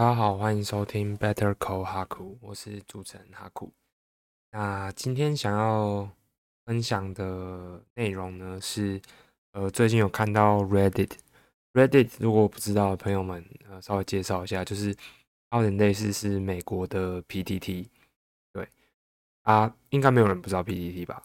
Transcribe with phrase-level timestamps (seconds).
[0.00, 3.70] 大家好，欢迎收听 Better Call 哈库，我是主持人哈库。
[4.50, 6.08] 那今天想要
[6.64, 8.98] 分享的内容呢，是
[9.52, 14.96] 呃最近有看到 Reddit，Reddit 如果不知道的朋友们，呃稍微介绍一下，就是
[15.52, 17.86] 有点类似是美国的 PTT，
[18.54, 18.66] 对
[19.42, 21.22] 啊，应该没有人不知道 PTT 吧？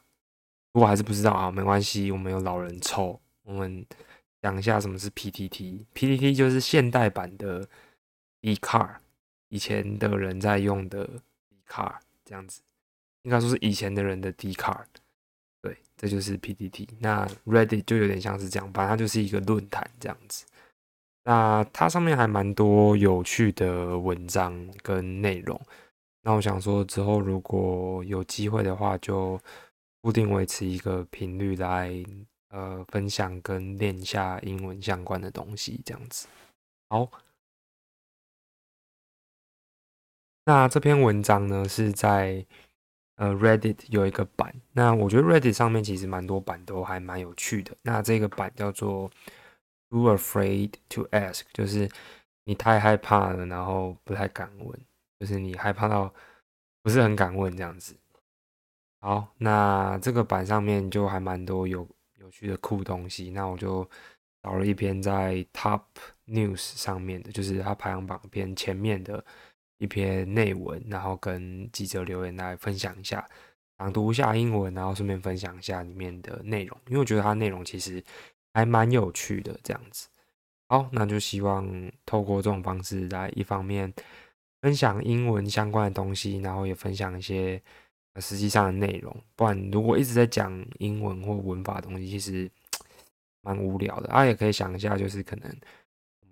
[0.74, 3.86] 如果还是不知道啊，没关系，我们有老人抽，我们
[4.42, 7.66] 讲一下什么是 PTT，PTT 就是现代版的。
[8.54, 9.02] D c a r
[9.50, 12.62] 以前的人在用的 d c a r 这样子，
[13.24, 14.88] 应该说是以前的人的 d c a r
[15.62, 16.88] 对，这就是 PPT。
[17.00, 20.46] 那 Reddit 就有点像是这样，反正它就是一个论坛这样子。
[21.24, 25.60] 那它上面还蛮多有趣的文章跟内容。
[26.22, 29.40] 那我想说，之后如果有机会的话，就
[30.02, 31.92] 固定维持一个频率来
[32.50, 36.28] 呃分享跟练下英文相关的东西，这样子。
[36.90, 37.10] 好。
[40.48, 42.46] 那这篇文章呢是在
[43.16, 47.76] 呃 Reddit 有一个版，那我觉得 Reddit 上面其实蛮多版都还蛮有趣的。
[47.82, 49.10] 那这个版叫做
[49.90, 51.90] Too Afraid to Ask，就是
[52.44, 54.80] 你太害怕了，然后不太敢问，
[55.20, 56.14] 就是你害怕到
[56.84, 57.96] 不是很敢问这样子。
[59.02, 61.88] 好，那这个版上面就还蛮多有
[62.20, 63.32] 有趣的酷东西。
[63.32, 63.90] 那我就
[64.44, 65.82] 找了一篇在 Top
[66.28, 69.26] News 上面的，就是它排行榜偏前面的。
[69.78, 73.28] 一篇内文，然后跟记者留言来分享一下，
[73.78, 78.02] 朗读一下英文，然后顺便分享一下里面的内容，因为我觉得它内容其实
[78.54, 80.08] 还蛮有趣的这样子。
[80.70, 81.68] 好，那就希望
[82.06, 83.94] 透过这种方式来一方面
[84.62, 87.62] 分享英文相关的东西，然后也分享一些
[88.22, 89.16] 实际上的内容。
[89.36, 92.50] 不然如果一直在讲英文或文法的东西，其实
[93.44, 94.10] 蛮无聊的。
[94.10, 95.56] 啊，也可以想一下，就是可能。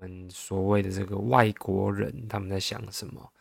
[0.04, 3.32] 嗯，所谓的这个外国人他们在想什么？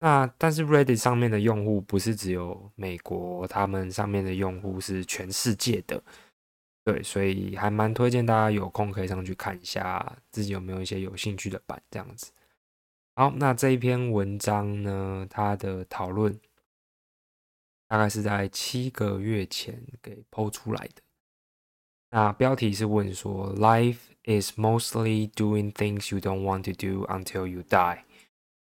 [0.00, 6.02] 那但是 Reddit 上面的用户不是只有美国，他们上面的用户是全世界的。
[6.84, 12.32] 对，所以还蛮推荐大家有空可以上去看一下，自己有没有一些有兴趣的版这样子。
[13.16, 16.38] 好，那这一篇文章呢，它的讨论
[17.88, 21.02] 大概是在七个月前给剖出来的。
[22.10, 27.98] 那标题是问说，Life is mostly doing things you don't want to do until you die，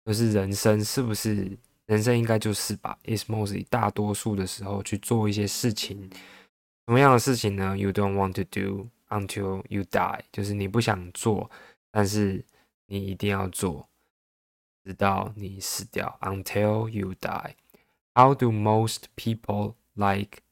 [0.05, 1.59] 就是人生是不是？
[1.87, 6.11] 人生应该就是吧，is mostly 大多数的时候去做一些事情，
[6.87, 11.51] 什么样的事情呢？You don't want to do until you die，就是你不想做，
[11.91, 12.45] 但是
[12.87, 13.89] 你一定要做，
[14.85, 16.19] 直到你死掉。
[16.21, 17.55] Until you die。
[18.15, 20.43] How do most people like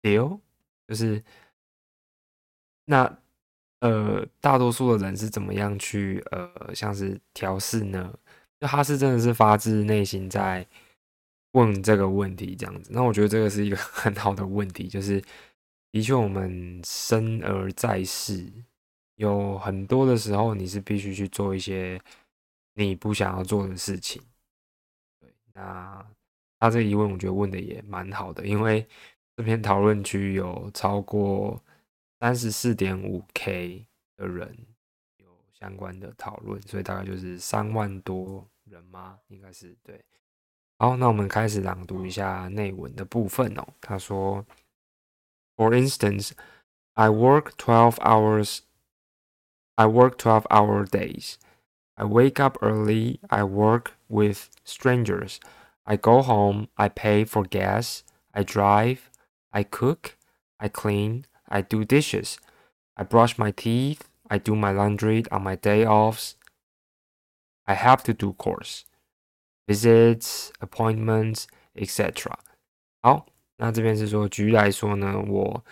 [0.00, 0.38] deal？
[0.86, 1.24] 就是。
[2.86, 3.18] 那
[3.80, 8.12] 呃，大多数的人是怎么样去呃，像是调试呢？
[8.58, 10.66] 就他是真的是发自内心在
[11.52, 12.90] 问这个问题这样子。
[12.92, 15.22] 那我觉得这个是一个 很好的问题，就是
[15.92, 18.50] 的确我们生而在世，
[19.16, 22.00] 有很多的时候你是必须去做一些
[22.74, 24.22] 你不想要做的事情。
[25.20, 26.04] 对，那
[26.58, 28.86] 他这个疑问我觉得问的也蛮好的，因为
[29.36, 31.62] 这篇讨论区有超过。
[32.25, 34.67] 三十四点五 K 的人
[35.17, 39.19] 有相关的讨论，所以大概就是三万多人吗？
[39.27, 40.03] 应该是对。
[40.77, 43.67] 好，那我们开始朗读一下内文的部分哦。
[43.79, 44.45] 他说：“
[45.55, 46.31] For instance,
[46.93, 48.59] I work twelve hours.
[49.75, 51.35] I work twelve hour days.
[51.95, 53.19] I wake up early.
[53.29, 55.37] I work with strangers.
[55.83, 56.67] I go home.
[56.75, 58.01] I pay for gas.
[58.31, 59.09] I drive.
[59.51, 60.17] I cook.
[60.57, 62.35] I clean.” I do dishes.
[62.95, 64.01] I brush my teeth.
[64.29, 66.35] I do my laundry on my day offs.
[67.65, 68.83] I have to do course,
[69.67, 72.33] visits, appointments, etc.
[73.01, 73.27] 好，
[73.57, 75.63] 那这边是说，举例来说呢，我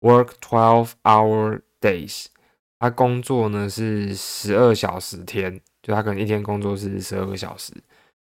[0.00, 2.26] work twelve hour days，
[2.78, 7.72] 他工作呢是十二小时天，就他可能一天工作是十二个小时。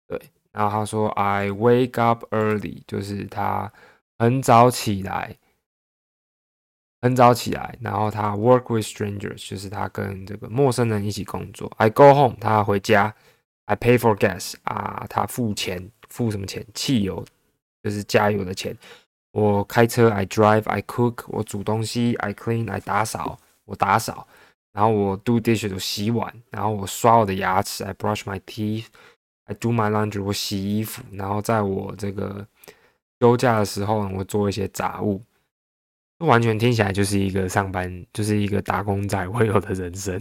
[0.06, 0.20] 对，
[0.52, 3.72] 然后他说 I wake up early，就是他
[4.18, 5.36] 很早起来。
[7.01, 11.71] 很早起来，然后他 work with strangers，就是他跟这个陌生人一起工作。
[11.77, 13.13] I go home，他回家。
[13.65, 16.65] I pay for gas，啊，他付钱，付什么钱？
[16.73, 17.25] 汽油，
[17.83, 18.75] 就是加油的钱。
[19.31, 24.25] 我开车，I drive，I cook，我煮东西，I clean，I 打扫，我打扫。
[24.71, 26.33] 然后我 do dishes，我洗碗。
[26.49, 31.03] 然后我刷我的牙齿，I brush my teeth，I do my laundry，我洗衣服。
[31.11, 32.47] 然后在我这个
[33.19, 35.21] 休假的时候，我做一些杂物。
[36.19, 40.19] 完全听起来就是一个上班，就是一个打工仔会有的人生，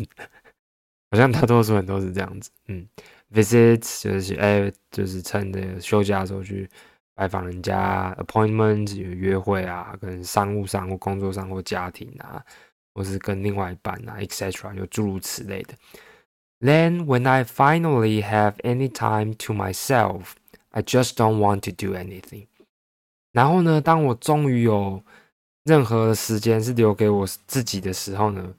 [1.11, 2.51] 好像大多数人都是这样子。
[2.69, 2.87] 嗯
[3.33, 6.69] ，visits 就是哎，就是趁着休假的时候去
[7.15, 12.45] 拜访人家，appointment 有约会啊，跟商务上或工作上或家庭啊，
[12.93, 14.75] 或是跟另外一半啊，etc.
[14.77, 15.75] 就诸如此类的。
[16.61, 20.33] Then when I finally have any time to myself,
[20.71, 22.49] I just don't want to do anything.
[23.33, 25.03] 然后呢，当我终于有
[25.67, 28.55] 任何时间是留给我自己的时候呢，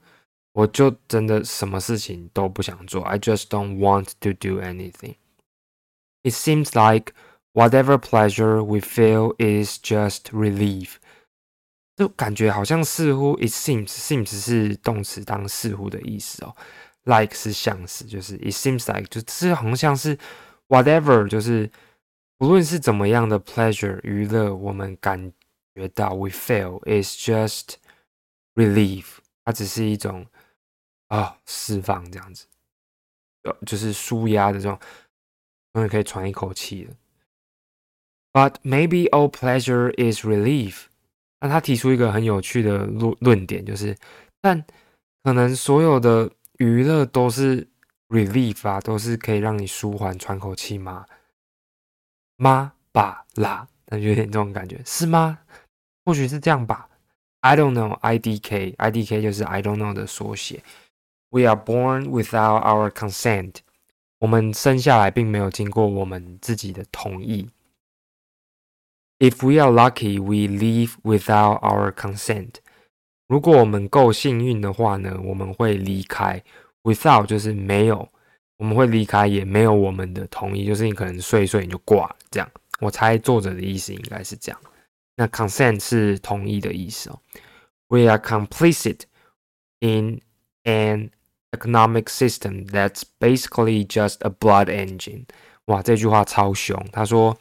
[0.52, 3.02] 我就真的什么事情都不想做。
[3.02, 5.14] I just don't want to do anything.
[6.22, 7.14] It seems like
[7.54, 10.96] whatever pleasure we feel is just relief.
[11.96, 16.54] 就感觉好像似乎，it seems，seems 是动词当似乎的意思哦
[17.04, 20.18] ，like 是像是，就是 it seems like 就是好像是
[20.68, 21.70] whatever，就是
[22.36, 25.32] 不论是怎么样的 pleasure 娱乐，我们感
[25.78, 27.76] 觉到 we feel is just
[28.54, 30.26] relief，它只是一种
[31.08, 32.46] 啊释放这样子，
[33.44, 34.78] 呃，就是舒压的这种，
[35.72, 36.94] 终于可以喘一口气了。
[38.32, 40.86] But maybe all pleasure is relief。
[41.40, 43.96] 那他提出一个很有趣的论论点，就是，
[44.40, 44.64] 但
[45.22, 47.68] 可能所有的娱乐都是
[48.08, 51.06] relief 啊，都是可以让你舒缓喘口气吗？
[52.36, 55.38] 吗吧啦，那有点这种感觉，是吗？
[56.08, 56.88] 或许是这样吧
[57.40, 58.00] ，I don't know.
[58.00, 60.62] IDK，IDK 就是 I don't know 的缩写。
[61.28, 63.56] We are born without our consent。
[64.18, 67.50] 我们生下来并没有经过我们自己的同意。
[69.18, 72.54] If we are lucky, we live without our consent。
[73.26, 76.42] 如果我们够幸运的话呢，我们会离开。
[76.84, 78.08] Without 就是没有，
[78.56, 82.50] 我们会离开也没有我们的同意，就是你可能睡一睡你就挂了这样。
[82.80, 84.58] 我猜作者的意思应该是这样。
[85.18, 87.20] 那 consent 是同意的意思哦。
[87.88, 89.00] We are complicit
[89.80, 90.20] in
[90.62, 91.10] an
[91.50, 95.24] economic system that's basically just a blood engine。
[95.64, 96.82] 哇，这句话超凶。
[96.92, 97.36] 他说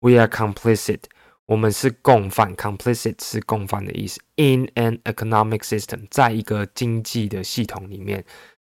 [0.00, 1.02] ，We are complicit，
[1.46, 2.56] 我们是共犯。
[2.56, 4.20] complicit 是共犯的意思。
[4.34, 8.24] In an economic system，在一个经济的系统里面，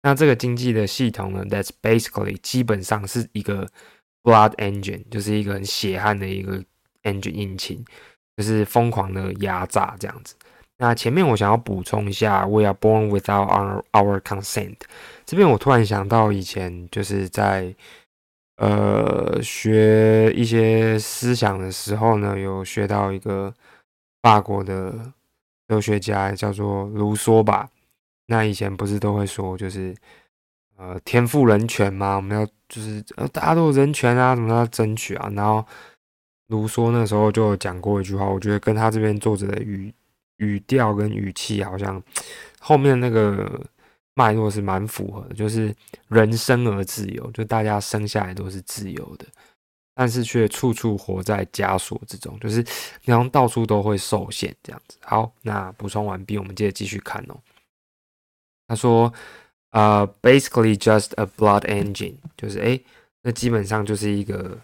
[0.03, 3.67] 那这个经济的系统呢，that's basically 基本上是一个
[4.21, 6.63] blood engine，就是一个很血汗的一个
[7.01, 7.83] engine 引擎。
[8.35, 10.35] 就是疯狂的压榨这样子。
[10.77, 14.77] 那前面我想要补充一下，We are born without our our consent。
[15.23, 17.73] 这边我突然想到，以前就是在
[18.57, 23.53] 呃学一些思想的时候呢，有学到一个
[24.23, 24.93] 法国的
[25.67, 27.69] 哲学家叫做卢梭吧。
[28.25, 29.95] 那以前不是都会说，就是
[30.75, 35.63] 呃天赋人权嘛，我们要就是呃大家都有人权啊，怎么要争取啊，然后。
[36.47, 39.91] 卢梭那时候就讲过一句话，我觉得跟他这边作者的语
[40.37, 42.01] 语调跟语气好像
[42.59, 43.59] 后面那个
[44.13, 45.73] 脉络是蛮符合的，就是
[46.09, 49.25] 人生而自由，就大家生下来都是自由的，
[49.95, 52.61] 但是却处处活在枷锁之中，就是
[53.05, 54.97] 好像到处都会受限这样子。
[55.01, 57.39] 好，那补充完毕，我们接着继续看哦。
[58.67, 59.11] 他说，
[59.71, 62.79] 呃，basically just a blood engine，就是哎，
[63.21, 64.59] 那基本上就是一个。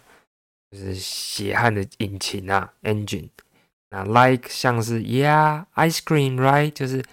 [0.71, 3.29] 就是血汗的引擎啊，engine。
[3.91, 7.03] 那 like 像是 yeah ice cream right，就是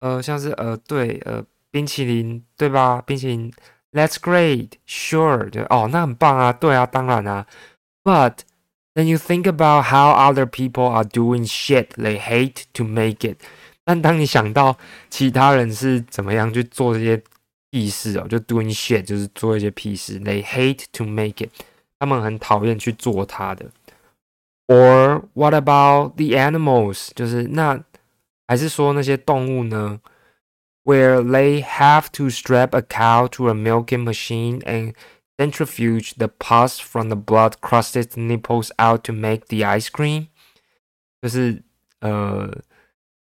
[0.00, 3.02] 呃像是呃对呃冰淇淋对吧？
[3.02, 3.52] 冰淇淋
[3.92, 7.46] that's great sure 就哦那很棒啊，对啊当然啊。
[8.02, 8.38] But
[8.94, 13.38] then you think about how other people are doing shit they hate to make it。
[13.84, 14.78] 但当你想到
[15.10, 17.22] 其他人是怎么样去做这些
[17.70, 21.50] 屁事哦，就 doing shit 就是做一些屁事，they hate to make it。
[21.98, 23.70] 他们很讨厌去做它的。
[24.66, 27.10] Or what about the animals？
[27.14, 27.82] 就是那
[28.46, 30.00] 还是说那些动物呢？
[30.84, 34.94] Where they have to strap a cow to a milking machine and
[35.36, 40.28] centrifuge the pus from the blood-crusted nipples out to make the ice cream。
[41.20, 41.62] 就是
[42.00, 42.50] 呃，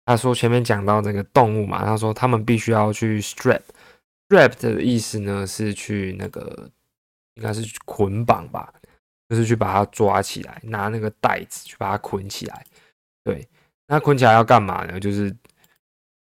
[0.07, 6.71] 他说前面讲到这个动物嘛，他说他们必须要去 strap。strap 的意思呢是去那个
[7.38, 8.74] 应该是捆绑吧，
[9.29, 12.65] 就是去把它抓起来，拿那个袋子去把它捆起来。
[13.24, 13.48] 对，
[13.88, 15.00] 那捆起来要干嘛呢？
[15.00, 15.34] 就是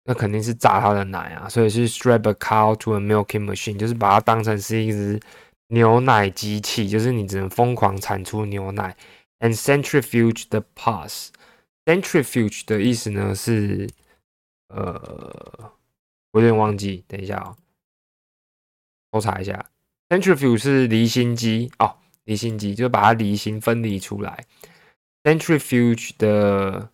[0.04, 5.20] 那肯定是榨它的奶啊，所以是 strap a cow to a milking machine，就是把它当成是一只
[5.68, 8.96] 牛奶机器，就是你只能疯狂产出牛奶。
[9.40, 13.88] And centrifuge the pus，centrifuge 的意思呢是
[14.68, 15.72] 呃，
[16.30, 17.56] 我有点忘记，等一下啊，
[19.12, 19.71] 搜查一下。
[20.12, 24.44] Centrifuge 是离心机哦，离心机就是把它离心分离出来。
[25.24, 26.90] Centrifuge 的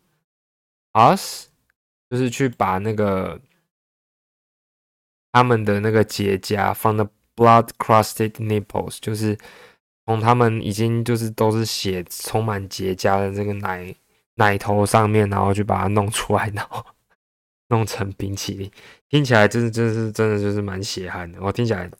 [0.92, 1.48] us
[2.08, 3.40] 就是去把那个
[5.32, 9.36] 他们的那个结痂 from the blood crusted nipples，就是
[10.06, 13.92] 从他们已经就是都是血充满结痂的这个奶
[14.36, 16.86] 奶头上面，然后去把它弄出来，然后
[17.70, 18.70] 弄成冰淇淋，
[19.08, 21.40] 听起来真的真是真的就是蛮血汗的。
[21.42, 21.90] 我听起来，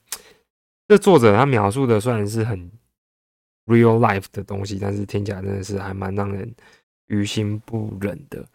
[0.89, 2.69] 这作者他描述的虽然是很
[3.67, 6.53] real life 的东西，但是听起来真的是还蛮让人
[7.07, 8.45] 于心不忍的。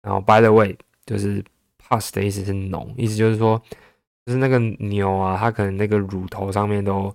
[0.00, 1.44] 然后 by the way，就是
[1.86, 3.62] pus 的意思是脓，意思就是说。
[4.26, 7.12] 就是那个牛啊，它可能那个乳头上面都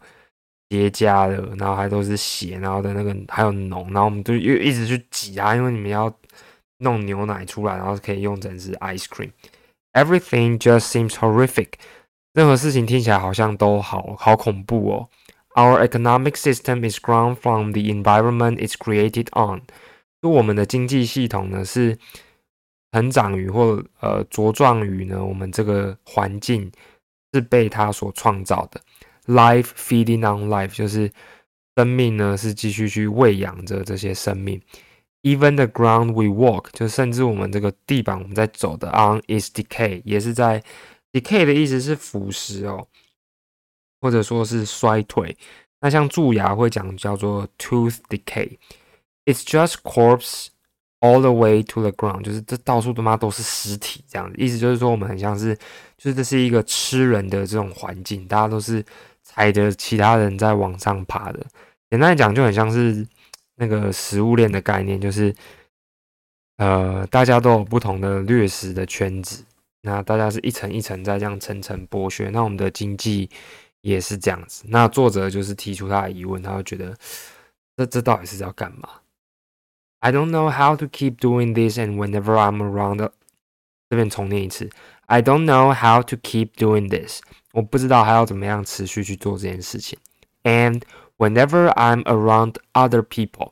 [0.69, 6.13] 结痂了，然后还都是血，然后的那个还有脓，然后我们就又一直去挤啊，因为你们要
[6.79, 9.29] 弄牛奶出来，然后可以用整只 ice cream。
[9.93, 11.73] Everything just seems horrific。
[12.35, 15.09] 任何事情听起来好像都好好恐怖哦。
[15.55, 19.61] Our economic system is grown from the environment it's created on。
[20.21, 21.97] 就我们的经济系统呢是
[22.91, 26.71] 成长于或呃茁壮于呢我们这个环境。
[27.33, 28.79] 是被它所创造的
[29.25, 31.11] ，life feeding on life，就是
[31.75, 34.61] 生命呢是继续去喂养着这些生命。
[35.23, 40.63] Even the ground we walk，就甚至我们这个地板我们在走的 on is decay，也是在
[41.19, 42.87] decay 的意思是腐蚀哦，
[44.01, 45.37] 或者说是衰退。
[45.79, 50.47] 那像蛀牙会讲叫做 tooth decay，it's just corpse。
[51.01, 55.53] All the way to the ground，就是这到处他妈都是尸体，这样子意思就是说我们很像是，
[55.97, 58.83] 就是这是一个吃人的这种环境，大家都是
[59.21, 61.45] 踩着其他人在往上爬的。
[61.91, 63.05] 简单来讲，就很像是
[63.55, 65.35] 那个食物链的概念，就是
[66.57, 69.43] 呃，大家都有不同的掠食的圈子，
[69.85, 73.29] 那大家是一层一层在这样层层剥削，那我们的经济
[73.81, 74.65] 也是这样子。
[74.67, 76.97] 那作者就是提出他的疑问，他就觉得
[77.77, 78.89] 这这到底是要干嘛
[79.99, 82.97] ？I don't know how to keep doing this, and whenever I'm around，
[83.89, 84.69] 这边重念一次。
[85.05, 87.21] I don't know how to keep doing this，
[87.53, 89.99] 我不知道还要怎么样持续去做这件事情。
[90.43, 90.81] And
[91.17, 93.51] whenever I'm around other people，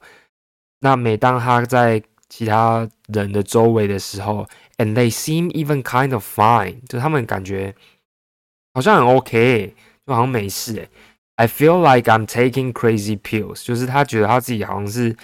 [0.80, 7.74] 那每当他在其他人的周围的时候，and they seem even kind of fine，就他们感觉
[8.74, 9.76] 好像很 OK，
[10.06, 10.90] 就好像没事诶。
[11.36, 15.16] I feel like I'm taking crazy pills，就是他觉得他自己好像是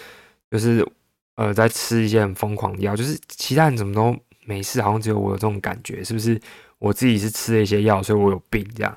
[0.50, 0.88] 就是。
[1.36, 4.14] 呃，在吃一些很疯狂的药，就是其他人怎么都
[4.44, 6.38] 没事，好像只有我有这种感觉，是不是？
[6.80, 8.94] 我自己是吃了一些药，所以我有病这样。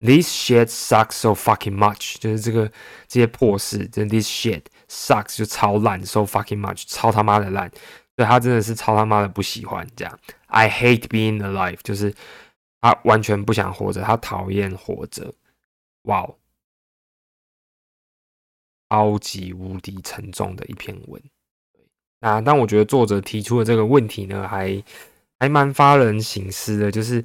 [0.00, 2.66] This shit sucks so fucking much，就是这个
[3.06, 7.70] 这些破事，真 this shit sucks 就超烂，so fucking much 超他妈的烂，
[8.16, 10.18] 所以他真的是超他妈的不喜欢这样。
[10.46, 12.14] I hate being alive，就是
[12.80, 15.32] 他完全不想活着，他讨厌活着。
[16.02, 16.36] 哇哦，
[18.88, 21.20] 超级无敌沉重的一篇文。
[22.20, 24.82] 那，但我觉得作者提出的这个问题呢，还
[25.38, 26.90] 还蛮发人省思的。
[26.90, 27.22] 就是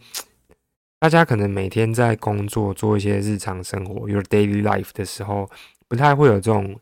[0.99, 5.49] 大家可能每天在工作、做一些日常生活 （your daily life） 的时候，
[5.87, 6.77] 不太会有这种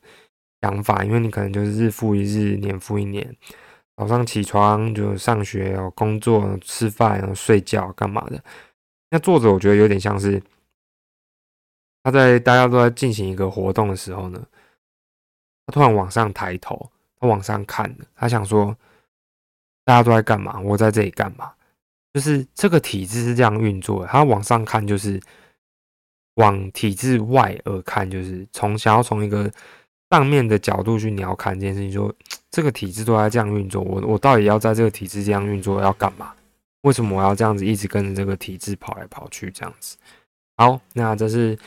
[0.61, 3.35] 想法，因为你可能就是日复一日、年复一年，
[3.99, 8.41] 早上起床就上学、哦，工作、吃饭、然后睡觉干嘛的。
[9.09, 10.41] 那作者我觉得有点像是
[12.01, 14.41] 他在大家都在进行一个活动的时候呢，
[15.65, 16.89] 他突然往上抬头。
[17.21, 18.73] 他往上看，他想说，
[19.83, 20.57] 大家都在干嘛？
[20.61, 21.53] 我在这里干嘛？
[22.13, 24.07] 就是这个体制是这样运作的。
[24.07, 25.21] 他往上看，就是
[26.35, 29.51] 往体制外而看，就是从想要从一个
[30.09, 32.13] 上面的角度去鸟看这件事情，说
[32.51, 36.33] 这个体制都在这样运作，我我到底要在这个体制这样运作要干嘛？
[36.81, 39.97] 为什么我要这样子一直跟着这个体制跑来跑去这样子？
[40.57, 41.57] 好，那这是。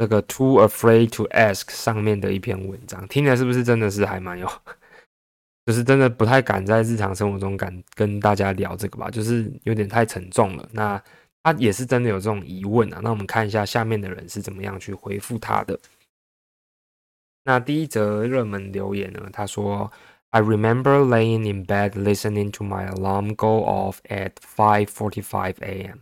[0.00, 4.50] 这个 Too afraid to ask 上面的一篇文章，听起来是不是真的是还蛮有，
[5.66, 10.66] 就是真的不太敢在日常生活中敢跟大家聊这个吧，就是有点太沉重了。
[10.72, 10.98] 那
[11.42, 13.00] 他也是真的有这种疑问啊。
[13.02, 15.78] 那我们看一下下面的人是怎么样去回复他的。
[17.49, 19.91] 那第一则热门留言呢，他说：“
[20.31, 25.99] I remember laying in bed listening to my alarm go off at 5:45 a.m.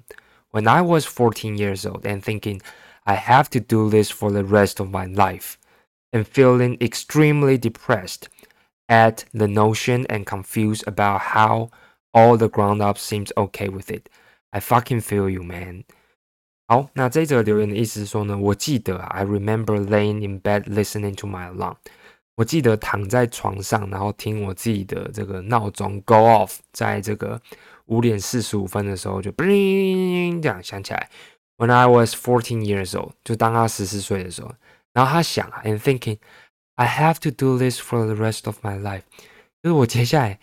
[0.52, 2.62] when I was 14 years old and thinking.”
[3.06, 5.58] I have to do this for the rest of my life,
[6.14, 8.30] and feeling extremely depressed
[8.88, 11.70] at the notion and confused about how
[12.14, 14.08] all the ground up seems okay with it.
[14.54, 15.84] I fucking feel you, man.
[16.71, 21.77] 好，那这则留言的意思是说呢，我记得 I remember laying in bed listening to my alarm。
[22.37, 27.41] 我记得躺在床上，然后听我自己的这个闹钟 go off，在这个
[27.87, 31.09] 五点四十五分的时候就 biu 这样响起来。
[31.57, 34.53] When I was fourteen years old，就当他十四岁的时候，
[34.93, 36.19] 然后他想啊，and thinking
[36.75, 39.05] I have to do this for the rest of my life，
[39.63, 40.39] 就是我接下来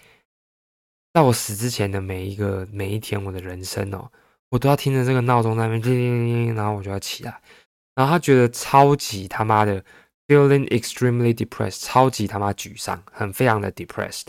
[1.13, 4.11] 到我死之前的每一个每一天，我的人生哦，
[4.55, 7.41] 我都要听着这个闹钟在那边叮叮叮叮，然后我就要起来，
[7.93, 9.83] 然后他觉得超级他妈的
[10.27, 14.27] feeling extremely depressed，超级他妈沮丧，很非常的 depressed。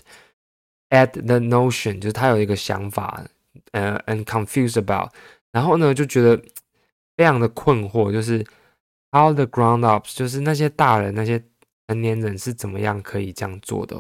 [0.91, 3.25] At the notion，就是他有一个想法，
[3.71, 5.11] 呃，and confused about，
[5.53, 6.43] 然后呢就觉得
[7.17, 8.45] 非常的困惑，就是
[9.13, 11.41] how the ground ups，就是那些大人那些
[11.87, 13.95] 成年人是怎么样可以这样做的。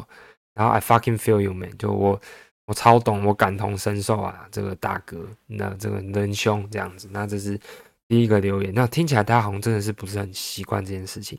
[0.54, 2.20] 然后 I fucking feel you man，就我
[2.66, 7.58] 我超懂，我感同身受啊，这个大哥，那这个仁兄这样子，那这是
[8.06, 8.72] 第一个留言。
[8.74, 11.38] 那听起来大家好像真的是不是很习惯这件事情？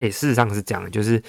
[0.00, 1.22] 诶，事实上是这样，就是。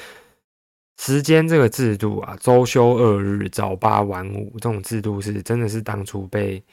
[0.97, 6.63] 时间这个制度啊，周休二日、早八晚五这种制度是真的是当初被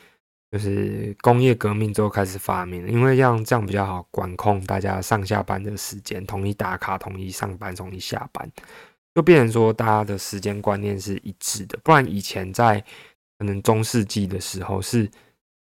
[0.53, 8.49] 就是工业革命之后开始发明的，因为这样这样比较好管控大家上下班的时间，统一打卡、统一上班、统一下班，
[9.15, 11.79] 就变成说大家的时间观念是一致的。
[11.83, 12.83] 不然以前在
[13.39, 15.11] 可能中世纪的时候是。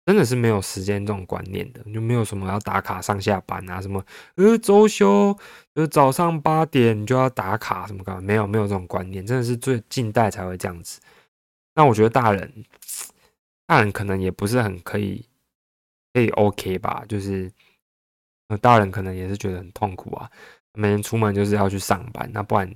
[0.09, 4.01] 真的是没有时间这种观念的，就没有什么要打卡上下班啊，什么
[4.37, 5.37] 呃周休，
[5.75, 8.21] 就是早上八点就要打卡什么干嘛？
[8.21, 11.01] 没有没有这种观念，真的是最近代才会这样子。
[11.75, 12.65] 那我觉得大人，
[13.67, 15.27] 大人可能也不是很可以，
[16.15, 17.05] 可以 OK 吧？
[17.09, 17.51] 就是
[18.61, 20.31] 大人可能也是觉得很痛苦啊，
[20.75, 22.73] 每天出门就是要去上班，那不然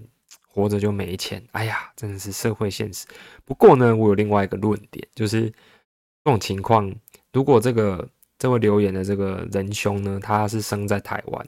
[0.61, 1.43] 活着就没钱。
[1.53, 3.07] 哎呀，真的是社会现实。
[3.45, 6.93] 不过呢，我有另外一个论点，就是这种情况。
[7.33, 11.47] 如果这个这位留言的这个仁兄呢，他是生在台湾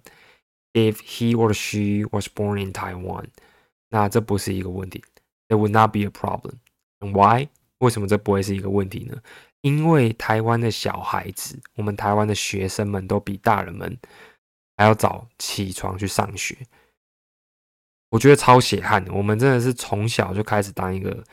[0.73, 3.27] ，if he or she was born in Taiwan，
[3.91, 5.03] 那这不是一个问题
[5.49, 6.55] ，it would not be a problem。
[7.01, 7.49] Why？
[7.79, 9.17] 为什么这不会是一个问题呢？
[9.63, 13.99] 因为台湾的小孩子，我们台湾的学生们都比大人们
[14.77, 16.57] 还要早起床去上学。
[18.13, 21.25] 我觉得超血汗，我们真的是从小就开始当一个。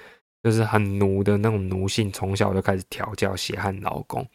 [0.41, 4.25] 就是很奴的那种奴性，从小就开始调教血汗劳工。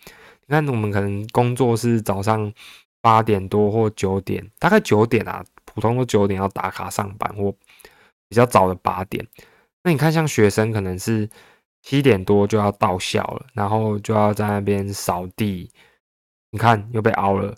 [0.46, 2.52] 你看，我们可能工作是早上
[3.00, 7.50] 八点多或九点，大概九点啊，普通都九点要打卡上班，或
[8.28, 9.26] 比较早的八点。
[9.82, 11.26] 那你看，像学生可能是
[11.80, 15.70] 七点多就要到校了，然后就要在那边扫地。
[16.50, 17.54] 你看又被熬了，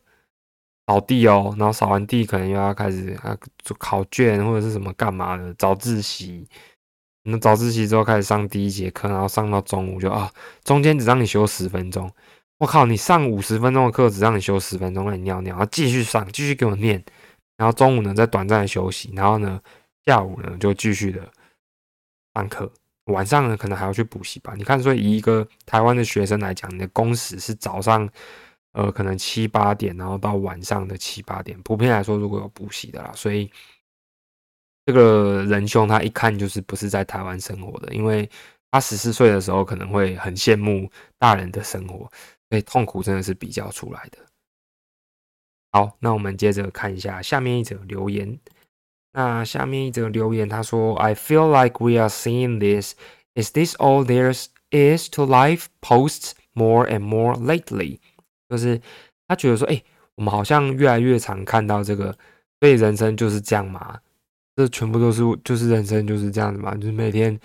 [0.86, 6.48] 扫地哦，然后扫完地可能又要开始啊做考卷或者是什么干嘛的，早自习。
[7.28, 10.30] 那早自习之后开始上第一节课，然后上到中午就啊，
[10.62, 12.08] 中间只让你休十分钟。
[12.58, 17.04] 我靠，你上五十分钟的课只让你休十分钟，让你尿尿，然后继续上，继续给我念。
[17.56, 19.60] 然后中午呢再短暂的休息，然后呢
[20.04, 21.20] 下午呢就继续的
[22.34, 22.70] 上课。
[23.06, 24.56] 晚上呢可能还要去补习班。
[24.56, 28.08] 你看，所以以一个台湾的学生来讲，你的工时是早上
[28.76, 31.60] 呃可能七八点，然后到晚上的七八点。
[31.62, 33.50] 普遍来说，如果有补习的啦，所以。
[34.88, 38.30] 这个仁兄他一看就是不是在台湾生活的，因为
[38.70, 42.08] 他十四岁的时候可能会很羡慕大人的生活，
[42.48, 44.18] 所以痛苦真的是比较出来的。
[45.72, 48.38] 好，那我们接着看一下下面一则留言。
[49.12, 52.94] 那下面一则留言他说：“I feel like we are seeing this.
[53.34, 54.32] Is this all there
[54.70, 55.64] is to life?
[55.80, 57.98] Posts more and more lately。”
[58.48, 58.80] 就是
[59.28, 59.82] 他觉得说：“哎，
[60.14, 62.16] 我们好像越来越常看到这个，
[62.60, 63.98] 所以人生就是这样嘛。”
[64.56, 67.38] 这全部都是，就是人生就是这样子嘛，就是每天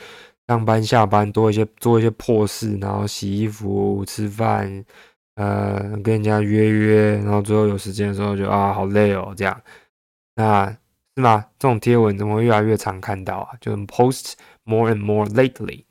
[0.48, 4.86] 上班下班多一些做一些破事，然后洗衣服、吃饭，
[5.36, 9.62] 呃，跟人家约约，然后最后有时间的时候就啊好累哦这样，
[10.36, 10.70] 那
[11.18, 11.46] 是吗？
[11.60, 13.58] 这种贴文怎么会越来越常看到啊？
[13.60, 15.84] 就是 post more and more lately。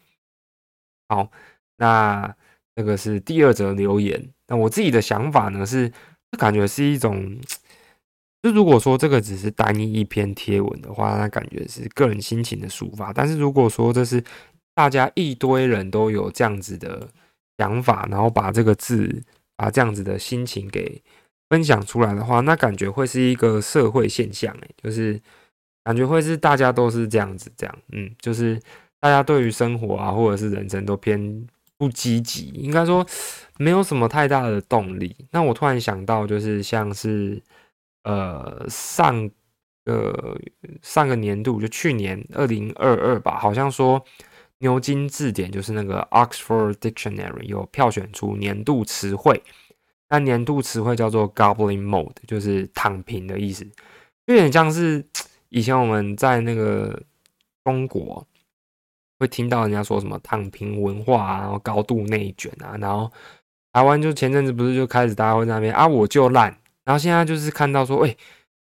[1.10, 1.30] 好，
[1.76, 2.34] 那
[2.80, 4.18] 这个是第二则留言。
[4.48, 5.92] 那我自己的想法呢是，
[6.38, 7.38] 感觉是一种。
[8.42, 13.12] 就如果说这个只是单一一篇贴文的话，那感觉是个人心情的抒发。
[13.12, 14.24] 但是如果说这是
[14.74, 17.06] 大家一堆人都有这样子的
[17.58, 19.22] 想法，然后把这个字
[19.56, 21.02] 把这样子的心情给
[21.50, 25.20] 分享出来的话，那感觉会是一个社会现象，诶，就是
[25.84, 28.58] 感觉会是大家都是这样子，这样，嗯，就是
[29.00, 31.46] 大家对于生活啊或者是人生都偏
[31.80, 33.04] 不积极，应该说
[33.56, 35.16] 没有什么太大的动力。
[35.30, 37.42] 那我突然想到，就是像是。
[38.02, 39.30] 呃，上
[39.84, 40.40] 个
[40.80, 44.02] 上个年度就去年二零二二吧，好像说
[44.60, 49.42] 牛津字典就是那个 Oxford Dictionary 有票选出年度词汇，
[50.08, 53.68] 那年度词汇叫做 Goblin Mode，就是躺平的意思，
[54.24, 55.04] 有点像是
[55.50, 56.98] 以前我们在那个
[57.64, 58.26] 中国
[59.20, 63.12] 会听到人家说什么躺平文化啊，然后高度内卷啊，然后
[63.72, 66.46] 台湾就前阵子不是就开始大家会在那边啊我就烂。
[66.84, 68.16] 然后现在就是看到说，喂，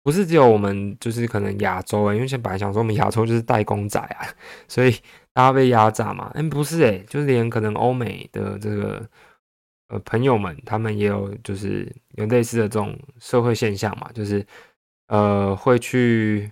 [0.03, 4.27] 不是只有我们，就是可能亚洲哎，因为现在本来想说我们亚洲就是代工仔啊，
[4.67, 4.91] 所以
[5.31, 6.31] 大家被压榨嘛。
[6.33, 9.07] 哎，不是哎，就是连可能欧美的这个
[9.89, 14.45] 呃朋友们，他们也有就是有类似的这种社会现象嘛，就是
[15.07, 16.51] 呃会去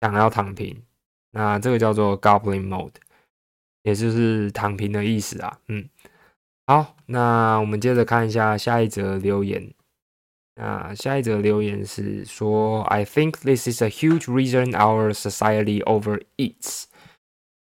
[0.00, 0.76] 想要躺平，
[1.32, 2.90] 那这个叫做 Goblin Mode，
[3.86, 5.60] 也就是躺平的意思啊。
[5.68, 5.88] 嗯，
[6.66, 9.72] 好，那我们接着看一下下一则留言。
[10.56, 16.86] 那下一则留言是说：“I think this is a huge reason our society overeats。”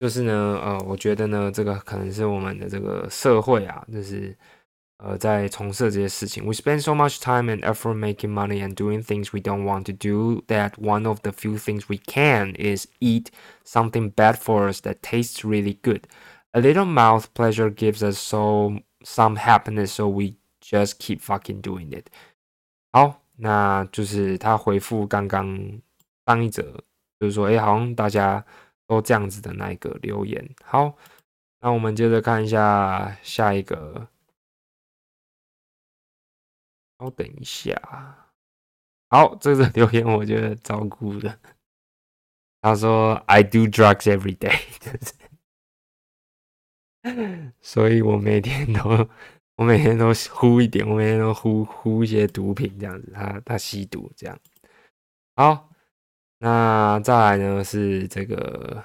[0.00, 4.36] 就是呢，呃，我觉得呢，这个可能是我们的这个社会啊，就是
[4.99, 6.45] 呃，在从事这些事情。
[6.45, 9.91] We spend so much time and effort making money and doing things we don't want to
[9.91, 13.27] do that one of the few things we can is eat
[13.65, 16.03] something bad for us that tastes really good.
[16.53, 21.91] A little mouth pleasure gives us so some happiness, so we just keep fucking doing
[21.91, 22.05] it.
[22.93, 25.81] 好，那就是他回复刚刚
[26.25, 26.63] 上一则，
[27.19, 28.43] 就是说，哎，好像大家
[28.88, 30.49] 都这样子的那一个留言。
[30.63, 30.95] 好，
[31.59, 34.07] 那我们接着看一下下一个。
[37.00, 37.74] 稍等一下，
[39.08, 41.38] 好，这个留言我觉得照顾的。
[42.60, 44.60] 他说：“I do drugs every day。
[47.62, 49.08] ”所以我每天都。
[49.56, 54.38] 我每天都呼一点，我每天都呼呼一些毒品，这样子，他他吸毒这样。
[55.36, 55.68] 好，
[56.38, 58.82] 那再来呢是这个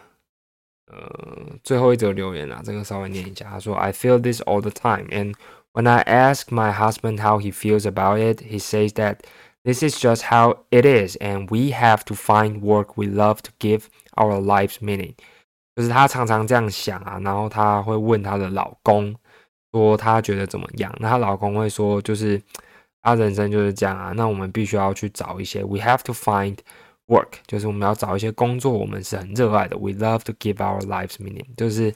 [0.88, 3.50] 呃最后一则留言啊，这个稍微念一下。
[3.50, 5.34] 他说：“I feel this all the time, and
[5.75, 9.19] when I ask my husband how he feels about it, he says that
[9.65, 13.51] this is just how it is, and we have to find work we love to
[13.59, 13.85] give
[14.17, 15.15] our lives meaning。”
[15.77, 19.15] 就是他常常这样想啊，然后他会问他的老公。
[19.73, 20.93] 说她觉得怎么样？
[20.99, 22.43] 那她老公会说，就是
[23.03, 24.13] 啊，人生就是这样啊。
[24.17, 26.57] 那我们必须要去找一些，we have to find
[27.07, 29.79] work，就是我们要找一些工作，我们是很热爱的。
[29.79, 31.95] We love to give our lives meaning，就是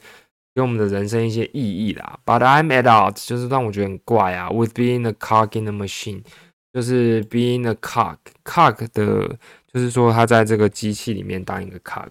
[0.54, 2.18] 给我们的人生一些意义啦。
[2.24, 4.50] But I'm adult，就是让我觉得很怪啊。
[4.50, 6.22] With being a cog in the machine，
[6.72, 9.38] 就是 being a cog，cog 的，
[9.72, 12.10] 就是说他在这个机器里面当一个 cog。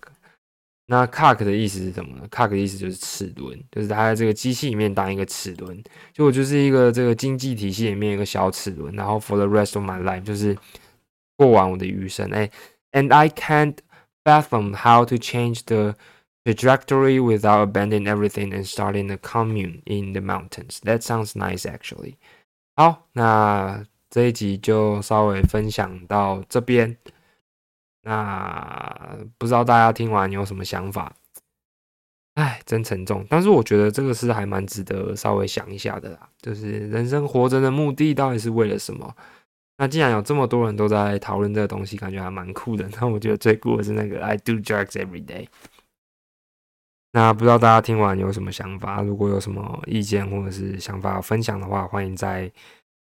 [0.91, 10.57] 那 cock 的意思是什么呢？cock 的意思就是齿轮，就是他在这个机器里面当一个齿轮，就我就是一个这个经济体系里面一个小齿轮，然后 for the rest of my life 就是
[11.37, 12.27] 过完我的余生。
[12.31, 12.49] 哎
[12.93, 13.75] ，and I can't
[14.23, 15.93] fathom how to change the
[16.53, 20.79] trajectory without abandoning everything and starting a commune in the mountains.
[20.83, 22.15] That sounds nice, actually.
[22.75, 26.97] 好，那这一集就稍微分享到这边。
[28.03, 31.13] 那不知道大家听完有什么想法？
[32.35, 33.25] 哎，真沉重。
[33.29, 36.29] 但是我觉得这个是还蛮值得稍微想一下的啦。
[36.41, 39.13] 就是人生活着的目的到底是为了什么？
[39.77, 42.89] 那既然有这么多人都在讨论这个东西，感觉还蛮酷的。
[42.99, 45.47] 那我觉得最酷的是那个 I do drugs every day。
[47.11, 49.01] 那不知道大家听完有什么想法？
[49.01, 52.51] 如果有什么意见或者是想法分享的话，欢迎在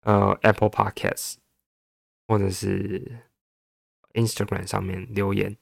[0.02, 1.36] 呃 Apple Podcast
[2.28, 3.20] 或者是。
[4.16, 5.58] Instagram 上面留言，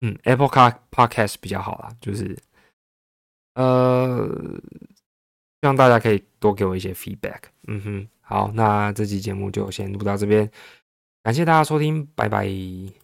[0.00, 2.34] 嗯，Apple Car Podcast 比较好啦，就是
[3.52, 4.26] 呃，
[5.60, 7.42] 希望大家可以多给我一些 feedback。
[7.66, 10.50] 嗯哼，好，那这期节目就先录到这边，
[11.22, 12.48] 感谢大家收听，拜拜。